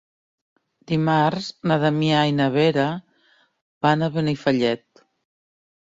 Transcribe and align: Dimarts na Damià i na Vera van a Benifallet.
Dimarts 0.91 1.49
na 1.71 1.77
Damià 1.83 2.23
i 2.31 2.35
na 2.39 2.49
Vera 2.57 2.87
van 3.87 4.03
a 4.07 4.11
Benifallet. 4.17 5.07